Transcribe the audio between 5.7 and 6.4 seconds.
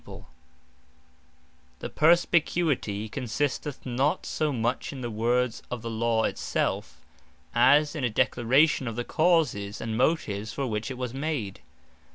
the Law it